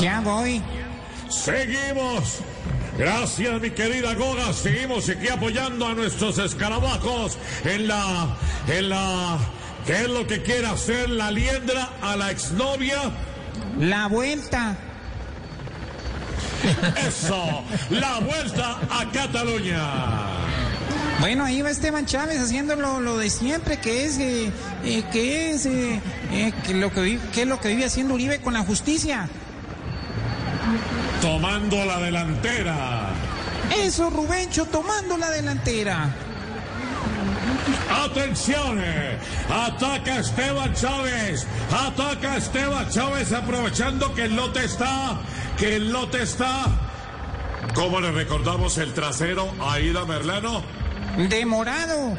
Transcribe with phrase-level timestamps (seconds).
[0.00, 0.62] Ya voy.
[1.28, 2.38] Seguimos.
[2.96, 4.52] Gracias, mi querida Goga.
[4.52, 8.36] Seguimos aquí apoyando a nuestros escarabajos en la.
[8.68, 9.38] en la.
[9.86, 12.98] ¿Qué es lo que quiere hacer la liendra a la exnovia?
[13.78, 14.76] La vuelta.
[17.06, 19.80] Eso, la vuelta a Cataluña.
[21.20, 24.50] Bueno, ahí va Esteban Chávez haciendo lo, lo de siempre, que es, eh,
[24.84, 26.00] eh, que es, eh,
[26.66, 29.28] que lo que, vi- que es lo que vive haciendo Uribe con la justicia.
[31.20, 33.10] Tomando la delantera.
[33.76, 36.10] Eso, Rubencho, tomando la delantera.
[38.04, 38.82] Atención,
[39.50, 45.18] ataca Esteban Chávez, ataca Esteban Chávez aprovechando que el lote está,
[45.56, 46.66] que el lote está.
[47.74, 50.62] ¿Cómo le recordamos el trasero a Ida Merlano?
[51.28, 52.16] Demorado.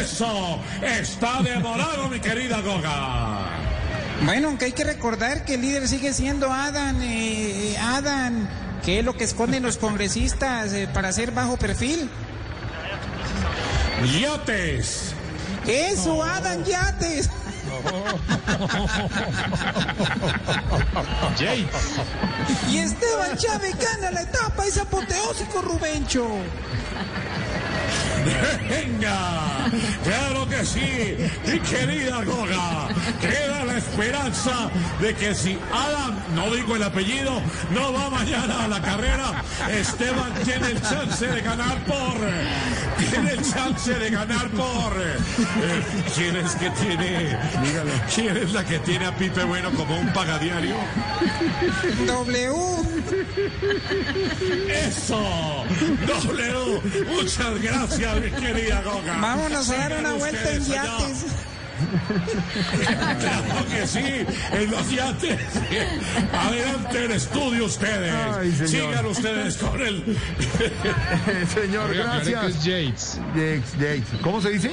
[0.00, 3.49] Eso, está demorado mi querida Goga.
[4.24, 8.48] Bueno, aunque hay que recordar que el líder sigue siendo Adán, eh, Adán,
[8.84, 12.10] que es lo que esconden los congresistas eh, para hacer bajo perfil.
[14.18, 15.14] Yates,
[15.66, 17.30] Eso, Adán Yates.
[22.70, 26.26] Y Esteban Chávez gana la etapa, es apoteósico, Rubencho.
[28.68, 29.70] Venga,
[30.04, 32.88] claro que sí, mi querida Goga.
[33.20, 38.68] Queda la esperanza de que si Adam, no digo el apellido, no va mañana a
[38.68, 42.16] la carrera, Esteban tiene el chance de ganar por,
[43.08, 45.16] tiene el chance de ganar por, eh,
[46.14, 47.38] ¿quién es que tiene,
[48.14, 50.76] quién es la que tiene a Pipe Bueno como un pagadiario?
[52.06, 52.50] W.
[54.68, 55.64] Eso,
[56.06, 59.18] W, muchas gracias mi querida Goga.
[59.20, 60.99] Vámonos a dar una vuelta en yates.
[63.20, 63.98] Claro que sí,
[64.52, 65.38] en los yates.
[66.32, 68.12] Adelante el estudio ustedes.
[68.12, 68.52] Ay.
[68.68, 70.04] Sigan ustedes con el.
[71.54, 72.44] Señor, Oiga, gracias.
[72.44, 74.20] es Yates, Yates, Yates.
[74.22, 74.70] ¿Cómo se dice?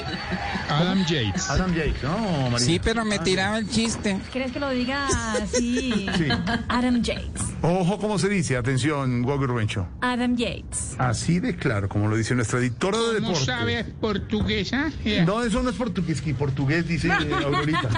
[0.70, 1.50] Adam Yates.
[1.50, 2.04] Adam Yates.
[2.04, 2.60] No, María.
[2.66, 4.20] Sí, pero me tiraba el chiste.
[4.32, 5.08] ¿Quieres que lo diga
[5.42, 6.08] así?
[6.18, 6.28] Sí.
[6.68, 7.42] Adam Yates.
[7.62, 8.58] Ojo, ¿cómo se dice?
[8.58, 9.88] Atención, Gogo Rubencho.
[10.02, 10.96] Adam Yates.
[10.98, 13.46] Así de claro, como lo dice nuestra editora de ¿No deportes.
[13.46, 14.92] sabes portuguesa?
[15.26, 17.90] No, eso no es portugués, que portugués dice eh, Aurorita.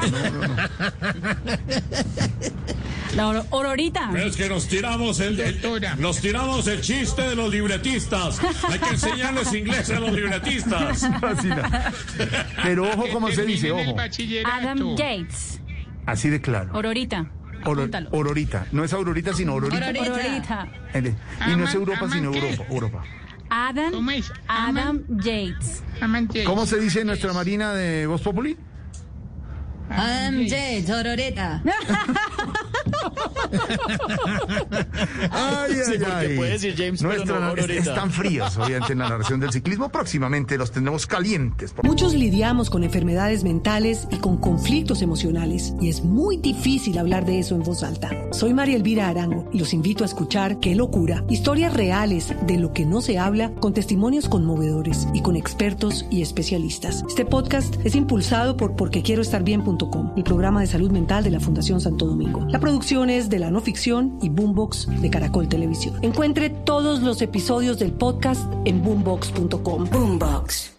[3.15, 3.43] No, no, no.
[3.43, 4.11] La Aurorita.
[4.17, 5.59] Es que nos tiramos el, el-
[5.97, 8.39] nos tiramos el chiste de los libretistas.
[8.69, 11.07] Hay que enseñarles inglés a los libretistas.
[12.63, 13.71] Pero ojo, ¿cómo se dice?
[13.71, 13.95] Ojo.
[14.45, 15.59] Adam Yates.
[16.05, 16.69] Así de claro.
[16.73, 17.25] Aurorita.
[17.61, 18.09] Apúntalo.
[18.13, 18.67] Aurorita.
[18.71, 19.87] No es Aurorita, sino Aurorita.
[19.87, 20.67] Aurorita.
[21.51, 22.31] Y no es Europa, sino?
[22.33, 22.63] Europa.
[22.69, 23.03] Europa.
[23.49, 23.91] Adam.
[23.91, 24.31] ¿Cómo es?
[24.47, 25.83] Adam Yates.
[26.45, 28.55] ¿Cómo se dice nuestra Marina de Voz Populi?
[29.89, 30.83] Adam J.
[30.85, 31.61] Tororeta.
[31.65, 31.71] Ay,
[35.31, 36.35] ay, porque ay.
[36.37, 39.89] puede decir James, pero Nuestra no es- están fríos, obviamente, en la narración del ciclismo.
[39.89, 41.73] Próximamente los tendremos calientes.
[41.83, 47.39] Muchos lidiamos con enfermedades mentales y con conflictos emocionales y es muy difícil hablar de
[47.39, 48.09] eso en voz alta.
[48.31, 52.73] Soy María Elvira Arango y los invito a escuchar Qué locura, historias reales de lo
[52.73, 57.03] que no se habla con testimonios conmovedores y con expertos y especialistas.
[57.07, 62.05] Este podcast es impulsado por porquequieroestarbien.com, el programa de salud mental de la Fundación Santo
[62.05, 62.45] Domingo.
[62.49, 62.78] La producción
[63.09, 65.99] es de la no ficción y Boombox de Caracol Televisión.
[66.01, 69.89] Encuentre todos los episodios del podcast en boombox.com.
[69.91, 70.78] Boombox.